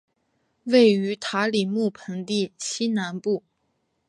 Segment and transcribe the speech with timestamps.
[0.63, 3.43] 位于塔里木盆地西南部。